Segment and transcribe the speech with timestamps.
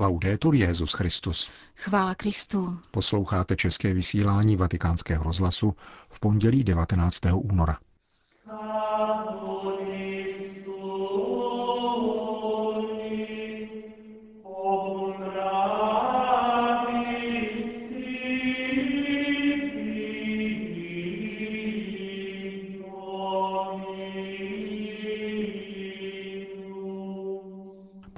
[0.00, 1.50] Laudetur Jezus Christus.
[1.76, 2.78] Chvála Kristu.
[2.90, 5.74] Posloucháte české vysílání Vatikánského rozhlasu
[6.08, 7.20] v pondělí 19.
[7.32, 7.78] února.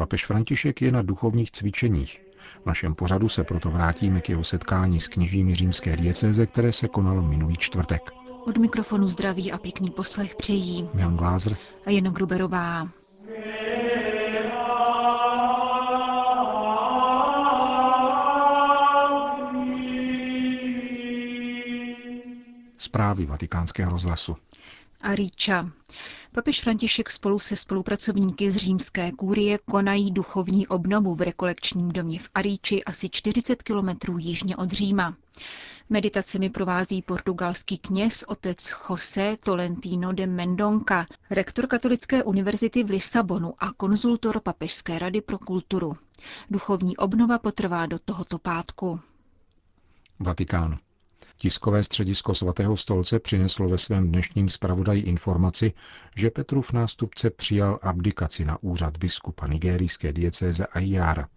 [0.00, 2.22] Papež František je na duchovních cvičeních.
[2.62, 6.88] V našem pořadu se proto vrátíme k jeho setkání s kněžími římské diecéze, které se
[6.88, 8.10] konalo minulý čtvrtek.
[8.46, 12.88] Od mikrofonu zdraví a pěkný poslech přejí Jan Glázer a Jana Gruberová.
[22.76, 24.36] Zprávy vatikánského rozhlasu.
[25.02, 25.70] Ariča.
[26.32, 32.30] Papež František spolu se spolupracovníky z římské kůrie konají duchovní obnovu v rekolekčním domě v
[32.34, 35.16] Aríči asi 40 kilometrů jižně od Říma.
[35.90, 43.72] Meditacemi provází portugalský kněz otec José Tolentino de Mendonca, rektor Katolické univerzity v Lisabonu a
[43.72, 45.96] konzultor Papežské rady pro kulturu.
[46.50, 49.00] Duchovní obnova potrvá do tohoto pátku.
[50.18, 50.78] Vatikán.
[51.42, 55.72] Tiskové středisko svatého stolce přineslo ve svém dnešním zpravodaji informaci,
[56.16, 61.28] že Petrův nástupce přijal abdikaci na úřad biskupa nigerijské diecéze Ahiara.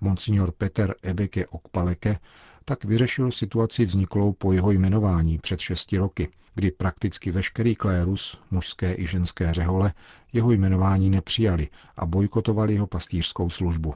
[0.00, 2.18] Monsignor Peter Ebeke Okpaleke
[2.64, 8.94] tak vyřešil situaci vzniklou po jeho jmenování před šesti roky, kdy prakticky veškerý klérus, mužské
[8.98, 9.92] i ženské řehole,
[10.32, 13.94] jeho jmenování nepřijali a bojkotovali jeho pastýřskou službu.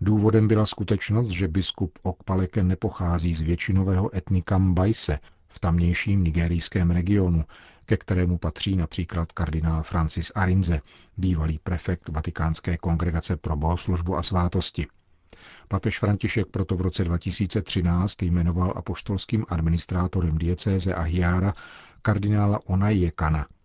[0.00, 5.18] Důvodem byla skutečnost, že biskup Okpaleke nepochází z většinového etnika Mbajse
[5.48, 7.44] v tamnějším nigerijském regionu,
[7.86, 10.80] ke kterému patří například kardinál Francis Arinze,
[11.16, 14.86] bývalý prefekt Vatikánské kongregace pro bohoslužbu a svátosti.
[15.68, 21.54] Papež František proto v roce 2013 jmenoval apoštolským administrátorem diecéze Ahiara
[22.02, 23.46] kardinála Onajekana–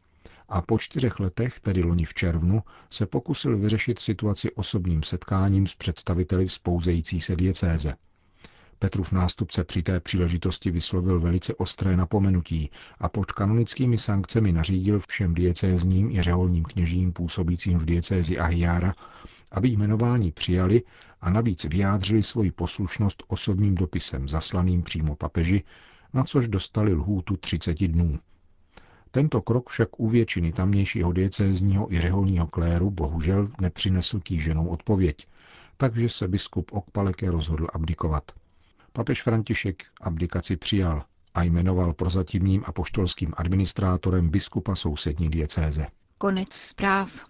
[0.54, 5.76] a po čtyřech letech, tedy loni v červnu, se pokusil vyřešit situaci osobním setkáním s
[5.76, 7.96] představiteli vzpouzející se diecéze.
[8.80, 15.34] Petrův nástupce při té příležitosti vyslovil velice ostré napomenutí a pod kanonickými sankcemi nařídil všem
[15.34, 18.94] diecézním i řeholním kněžím působícím v diecézi Ahiara,
[19.52, 20.82] aby jmenování přijali
[21.22, 25.64] a navíc vyjádřili svoji poslušnost osobním dopisem zaslaným přímo papeži,
[26.14, 28.20] na což dostali lhůtu 30 dnů.
[29.16, 35.28] Tento krok však u většiny tamnějšího diecézního i řeholního kléru bohužel nepřinesl kýženou odpověď,
[35.78, 38.32] takže se biskup Okpaleke rozhodl abdikovat.
[38.94, 41.04] Papež František abdikaci přijal
[41.34, 45.88] a jmenoval prozatímním apoštolským administrátorem biskupa sousední diecéze.
[46.18, 47.26] Konec zpráv.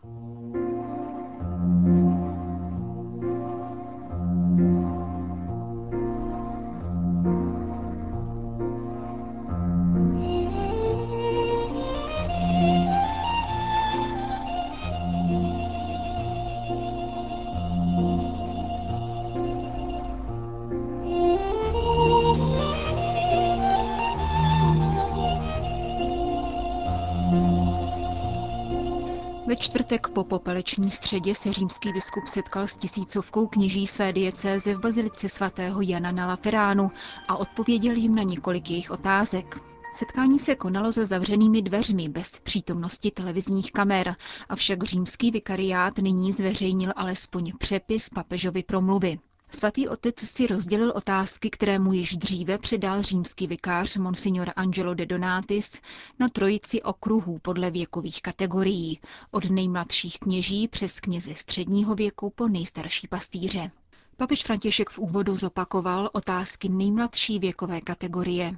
[29.74, 35.30] Čtvrtek po popeleční středě se římský biskup setkal s tisícovkou kněží své diecéze v bazilice
[35.30, 36.92] svatého Jana na Lateránu
[37.28, 39.60] a odpověděl jim na několik jejich otázek.
[39.96, 44.16] Setkání se konalo za zavřenými dveřmi bez přítomnosti televizních kamer,
[44.50, 49.20] avšak římský vikariát nyní zveřejnil alespoň přepis papežovy promluvy.
[49.56, 55.06] Svatý otec si rozdělil otázky, které mu již dříve předal římský vikář Monsignor Angelo de
[55.06, 55.82] Donatis
[56.20, 59.00] na trojici okruhů podle věkových kategorií,
[59.32, 63.72] od nejmladších kněží přes kněze středního věku po nejstarší pastýře.
[64.18, 68.58] Papež František v úvodu zopakoval otázky nejmladší věkové kategorie.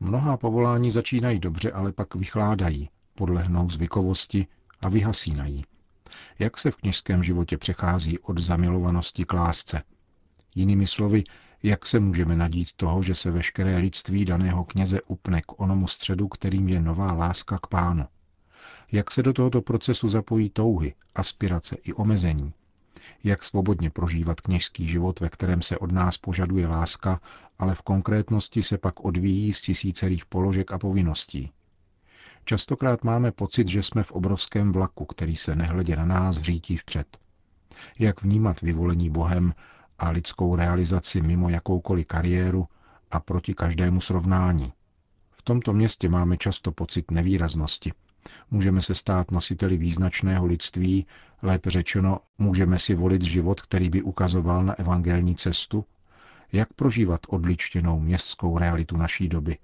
[0.00, 4.46] Mnohá povolání začínají dobře, ale pak vychládají, podlehnou zvykovosti
[4.80, 5.64] a vyhasínají.
[6.38, 9.82] Jak se v kněžském životě přechází od zamilovanosti k lásce–
[10.56, 11.24] Jinými slovy,
[11.62, 16.28] jak se můžeme nadít toho, že se veškeré lidství daného kněze upne k onomu středu,
[16.28, 18.04] kterým je nová láska k pánu?
[18.92, 22.52] Jak se do tohoto procesu zapojí touhy, aspirace i omezení?
[23.24, 27.20] Jak svobodně prožívat kněžský život, ve kterém se od nás požaduje láska,
[27.58, 31.50] ale v konkrétnosti se pak odvíjí z tisícerých položek a povinností?
[32.44, 37.18] Častokrát máme pocit, že jsme v obrovském vlaku, který se nehledě na nás řítí vpřed.
[37.98, 39.54] Jak vnímat vyvolení Bohem
[39.98, 42.66] a lidskou realizaci mimo jakoukoliv kariéru
[43.10, 44.72] a proti každému srovnání.
[45.30, 47.92] V tomto městě máme často pocit nevýraznosti.
[48.50, 51.06] Můžeme se stát nositeli význačného lidství,
[51.42, 55.84] lépe řečeno, můžeme si volit život, který by ukazoval na evangelní cestu,
[56.52, 59.56] jak prožívat odličtěnou městskou realitu naší doby.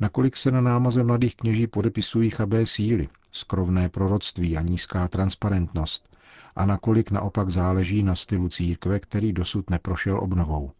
[0.00, 6.16] Nakolik se na námaze mladých kněží podepisují chabé síly, skrovné proroctví a nízká transparentnost,
[6.56, 10.72] a nakolik naopak záleží na stylu církve, který dosud neprošel obnovou.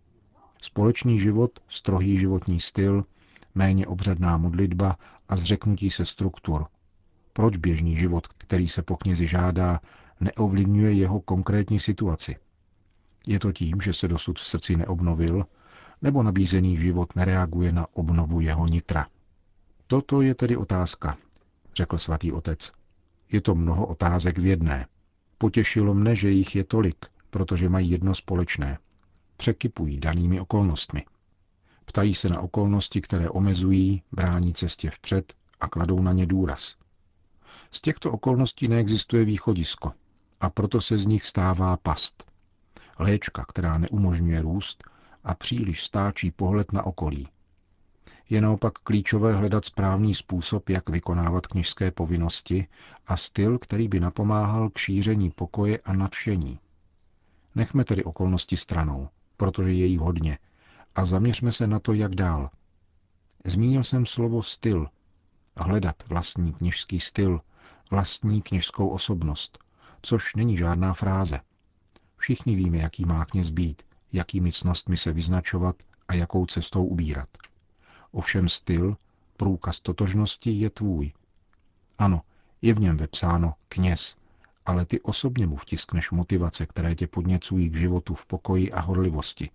[0.60, 3.04] Společný život, strohý životní styl,
[3.54, 4.96] méně obřadná modlitba
[5.28, 6.66] a zřeknutí se struktur.
[7.32, 9.80] Proč běžný život, který se po knězi žádá,
[10.20, 12.36] neovlivňuje jeho konkrétní situaci?
[13.28, 15.46] Je to tím, že se dosud v srdci neobnovil,
[16.02, 19.06] nebo nabízený život nereaguje na obnovu jeho nitra?
[19.86, 21.16] Toto je tedy otázka,
[21.74, 22.72] řekl svatý otec.
[23.32, 24.86] Je to mnoho otázek v jedné.
[25.38, 28.78] Potěšilo mne, že jich je tolik, protože mají jedno společné.
[29.36, 31.04] Překypují danými okolnostmi.
[31.84, 36.76] Ptají se na okolnosti, které omezují, brání cestě vpřed a kladou na ně důraz.
[37.70, 39.92] Z těchto okolností neexistuje východisko
[40.40, 42.30] a proto se z nich stává past.
[42.98, 44.84] Léčka, která neumožňuje růst
[45.24, 47.28] a příliš stáčí pohled na okolí.
[48.30, 52.66] Je naopak klíčové hledat správný způsob, jak vykonávat knižské povinnosti
[53.06, 56.58] a styl, který by napomáhal k šíření pokoje a nadšení.
[57.54, 60.38] Nechme tedy okolnosti stranou, protože je jich hodně,
[60.94, 62.50] a zaměřme se na to, jak dál.
[63.44, 64.88] Zmínil jsem slovo styl.
[65.56, 67.40] Hledat vlastní kněžský styl,
[67.90, 69.58] vlastní kněžskou osobnost,
[70.02, 71.40] což není žádná fráze.
[72.16, 73.82] Všichni víme, jaký má kněz být,
[74.12, 75.76] jakými cnostmi se vyznačovat
[76.08, 77.28] a jakou cestou ubírat.
[78.12, 78.96] Ovšem styl,
[79.36, 81.12] průkaz totožnosti je tvůj.
[81.98, 82.22] Ano,
[82.62, 84.16] je v něm vepsáno kněz,
[84.66, 89.50] ale ty osobně mu vtiskneš motivace, které tě podněcují k životu v pokoji a horlivosti.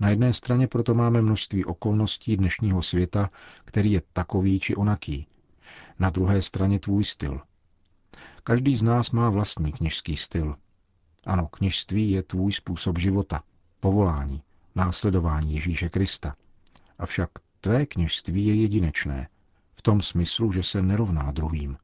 [0.00, 3.30] Na jedné straně proto máme množství okolností dnešního světa,
[3.64, 5.26] který je takový či onaký.
[5.98, 7.40] Na druhé straně tvůj styl.
[8.44, 10.56] Každý z nás má vlastní kněžský styl.
[11.26, 13.42] Ano, kněžství je tvůj způsob života,
[13.80, 14.42] povolání,
[14.74, 16.36] následování Ježíše Krista.
[16.98, 17.30] Avšak
[17.60, 19.28] tvé kněžství je jedinečné,
[19.74, 21.76] v tom smyslu, že se nerovná druhým.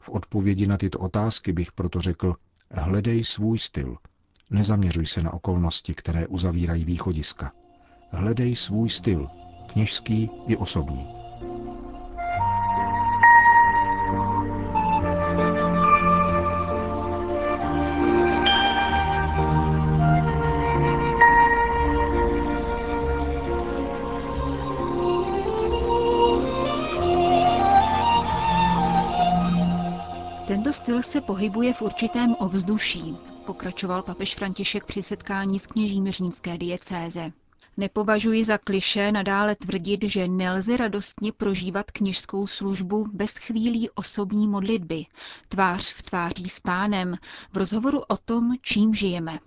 [0.00, 2.34] V odpovědi na tyto otázky bych proto řekl,
[2.70, 3.96] hledej svůj styl–
[4.52, 7.52] Nezaměřuj se na okolnosti, které uzavírají východiska.
[8.10, 9.28] Hledej svůj styl,
[9.72, 11.21] kněžský i osobní.
[30.72, 33.16] Tento styl se pohybuje v určitém ovzduší,
[33.46, 37.32] pokračoval papež František při setkání s kněžími římské diecéze.
[37.76, 45.06] Nepovažuji za kliše nadále tvrdit, že nelze radostně prožívat kněžskou službu bez chvílí osobní modlitby,
[45.48, 47.16] tvář v tváří s pánem,
[47.52, 49.38] v rozhovoru o tom, čím žijeme.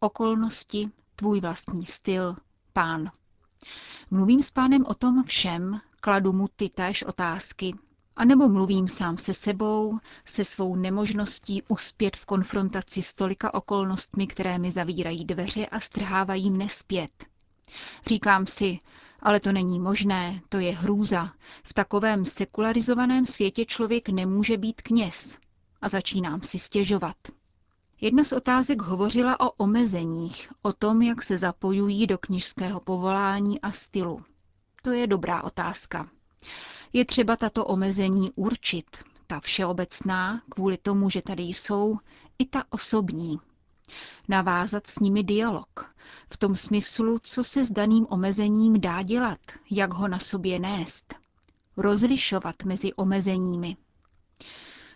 [0.00, 2.36] Okolnosti, tvůj vlastní styl,
[2.72, 3.10] pán.
[4.10, 7.74] Mluvím s pánem o tom všem, kladu mu ty též otázky,
[8.16, 14.26] a nebo mluvím sám se sebou, se svou nemožností uspět v konfrontaci s tolika okolnostmi,
[14.26, 17.10] které mi zavírají dveře a strhávají mne zpět.
[18.06, 18.78] Říkám si,
[19.20, 21.32] ale to není možné, to je hrůza.
[21.62, 25.38] V takovém sekularizovaném světě člověk nemůže být kněz.
[25.82, 27.16] A začínám si stěžovat.
[28.00, 33.70] Jedna z otázek hovořila o omezeních, o tom, jak se zapojují do knižského povolání a
[33.72, 34.20] stylu.
[34.82, 36.10] To je dobrá otázka.
[36.92, 38.86] Je třeba tato omezení určit,
[39.26, 41.98] ta všeobecná, kvůli tomu, že tady jsou,
[42.38, 43.40] i ta osobní.
[44.28, 45.94] Navázat s nimi dialog,
[46.32, 49.38] v tom smyslu, co se s daným omezením dá dělat,
[49.70, 51.14] jak ho na sobě nést.
[51.76, 53.76] Rozlišovat mezi omezeními.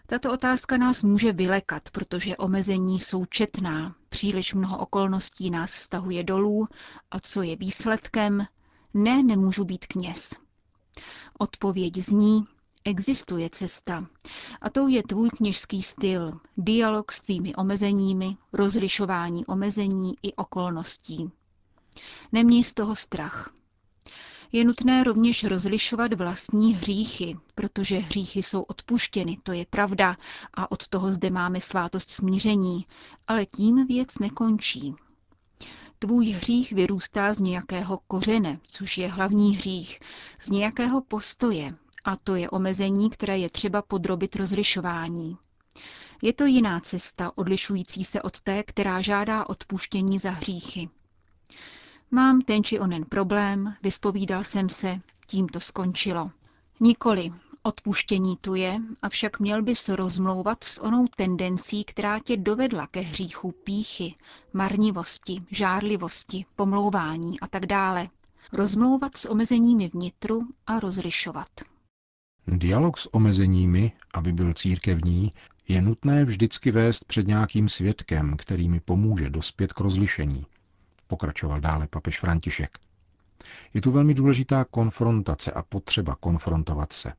[0.07, 6.69] Tato otázka nás může vylekat, protože omezení jsou četná, příliš mnoho okolností nás stahuje dolů
[7.11, 8.47] a co je výsledkem?
[8.95, 10.31] Ne, nemůžu být kněz.
[11.39, 12.47] Odpověď zní,
[12.85, 14.07] existuje cesta.
[14.61, 21.31] A to je tvůj kněžský styl, dialog s tvými omezeními, rozlišování omezení i okolností.
[22.33, 23.53] Neměj z toho strach.
[24.53, 30.17] Je nutné rovněž rozlišovat vlastní hříchy, protože hříchy jsou odpuštěny, to je pravda,
[30.55, 32.87] a od toho zde máme svátost smíření,
[33.29, 34.95] ale tím věc nekončí.
[35.99, 40.01] Tvůj hřích vyrůstá z nějakého kořene, což je hlavní hřích,
[40.41, 41.75] z nějakého postoje,
[42.05, 45.37] a to je omezení, které je třeba podrobit rozlišování.
[46.23, 50.89] Je to jiná cesta, odlišující se od té, která žádá odpuštění za hříchy.
[52.11, 56.31] Mám ten či onen problém, vyspovídal jsem se, tím to skončilo.
[56.81, 57.33] Nikoli,
[57.67, 63.53] Odpuštění tu je, avšak měl bys rozmlouvat s onou tendencí, která tě dovedla ke hříchu
[63.53, 64.15] píchy,
[64.53, 68.09] marnivosti, žárlivosti, pomlouvání a tak dále.
[68.53, 71.49] Rozmlouvat s omezeními vnitru a rozlišovat.
[72.47, 75.33] Dialog s omezeními, aby byl církevní,
[75.69, 80.47] je nutné vždycky vést před nějakým svědkem, který mi pomůže dospět k rozlišení,
[81.07, 82.79] pokračoval dále papež František.
[83.75, 87.13] Je tu velmi důležitá konfrontace a potřeba konfrontovat se.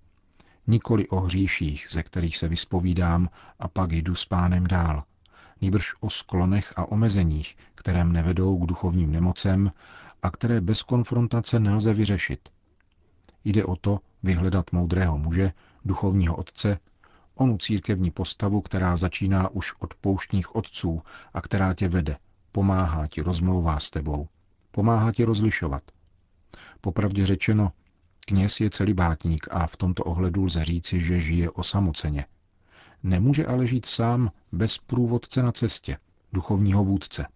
[0.68, 5.04] Nikoli o hříších, ze kterých se vyspovídám a pak jdu s pánem dál.
[5.62, 9.72] Nýbrž o sklonech a omezeních, které mne vedou k duchovním nemocem
[10.24, 12.50] a které bez konfrontace nelze vyřešit.
[13.44, 15.54] Jde o to vyhledat moudrého muže,
[15.86, 16.80] duchovního otce,
[17.36, 21.02] onu církevní postavu, která začíná už od pouštních otců
[21.34, 22.18] a která tě vede,
[22.52, 24.28] pomáhá ti, rozmlouvá s tebou,
[24.72, 25.84] pomáhá ti rozlišovat.
[26.82, 27.72] Popravdě řečeno,
[28.30, 32.26] kněz je celibátník a v tomto ohledu lze říci, že žije osamoceně.
[33.04, 35.98] Nemůže ale žít sám bez průvodce na cestě,
[36.34, 37.28] duchovního vůdce.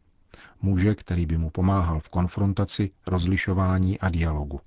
[0.62, 4.60] Muže, který by mu pomáhal v konfrontaci, rozlišování a dialogu.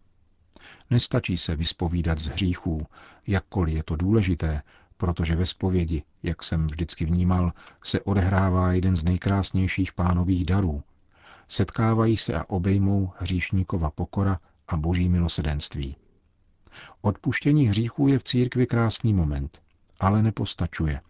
[0.90, 2.86] Nestačí se vyspovídat z hříchů,
[3.26, 4.62] jakkoliv je to důležité,
[4.96, 7.52] protože ve spovědi, jak jsem vždycky vnímal,
[7.82, 10.82] se odehrává jeden z nejkrásnějších pánových darů.
[11.48, 15.96] Setkávají se a obejmou hříšníkova pokora a boží milosedenství.
[17.00, 19.62] Odpuštění hříchů je v církvi krásný moment,
[20.00, 21.00] ale nepostačuje.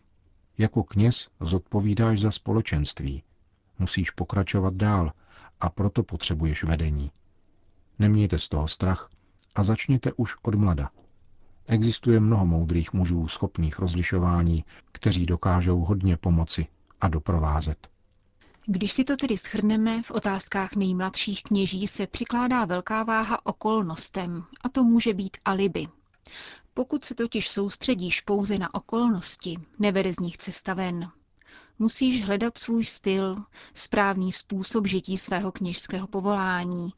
[0.59, 3.23] Jako kněz zodpovídáš za společenství.
[3.79, 5.13] Musíš pokračovat dál
[5.61, 7.11] a proto potřebuješ vedení.
[7.99, 9.11] Nemějte z toho strach
[9.55, 10.91] a začněte už od mlada.
[11.67, 16.67] Existuje mnoho moudrých mužů schopných rozlišování, kteří dokážou hodně pomoci
[17.01, 17.94] a doprovázet.
[18.67, 24.69] Když si to tedy schrneme, v otázkách nejmladších kněží se přikládá velká váha okolnostem, a
[24.69, 25.89] to může být alibi.
[26.75, 31.11] Pokud se totiž soustředíš pouze na okolnosti, nevede z nich cesta ven.
[31.79, 33.37] Musíš hledat svůj styl,
[33.75, 36.91] správný způsob žití svého kněžského povolání.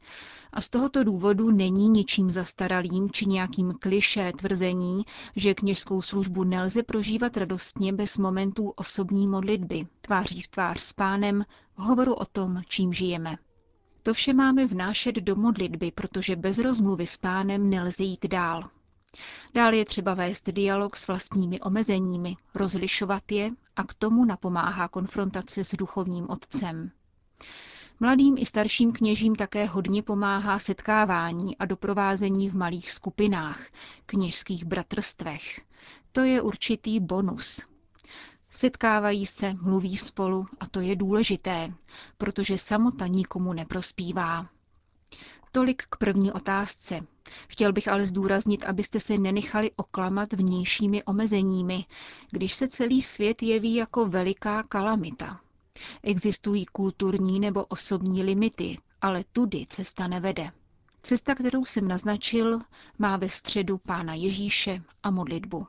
[0.53, 5.03] A z tohoto důvodu není ničím zastaralým či nějakým kliše tvrzení,
[5.35, 11.45] že kněžskou službu nelze prožívat radostně bez momentů osobní modlitby, tváří v tvář s pánem,
[11.77, 13.37] v hovoru o tom, čím žijeme.
[14.03, 18.69] To vše máme vnášet do modlitby, protože bez rozmluvy s pánem nelze jít dál.
[19.53, 25.63] Dále je třeba vést dialog s vlastními omezeními, rozlišovat je a k tomu napomáhá konfrontace
[25.63, 26.91] s duchovním otcem.
[27.99, 33.59] Mladým i starším kněžím také hodně pomáhá setkávání a doprovázení v malých skupinách,
[34.05, 35.61] kněžských bratrstvech.
[36.11, 37.61] To je určitý bonus.
[38.49, 41.73] Setkávají se, mluví spolu a to je důležité,
[42.17, 44.47] protože samota nikomu neprospívá.
[45.57, 46.99] Tolik k první otázce.
[47.47, 51.85] Chtěl bych ale zdůraznit, abyste se nenechali oklamat vnějšími omezeními,
[52.31, 55.39] když se celý svět jeví jako veliká kalamita.
[56.03, 60.51] Existují kulturní nebo osobní limity, ale tudy cesta nevede.
[61.01, 62.59] Cesta, kterou jsem naznačil,
[62.99, 65.67] má ve středu Pána Ježíše a modlitbu.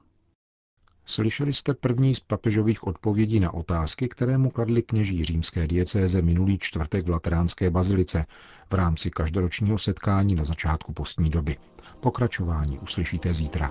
[1.10, 6.58] Slyšeli jste první z papežových odpovědí na otázky, které mu kladli kněží římské diecéze minulý
[6.58, 8.26] čtvrtek v Lateránské bazilice
[8.70, 11.56] v rámci každoročního setkání na začátku postní doby.
[12.00, 13.70] Pokračování uslyšíte zítra.